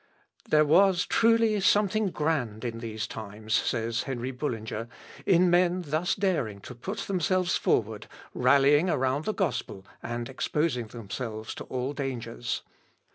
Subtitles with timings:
[0.49, 4.87] "There was truly something grand in these times," says Henry Bullinger,
[5.27, 11.53] "in men thus daring to put themselves forward, rallying around the gospel, and exposing themselves
[11.53, 12.63] to all dangers.